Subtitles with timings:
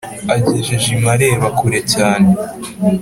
[0.35, 2.29] agejeje i mareba kure cyane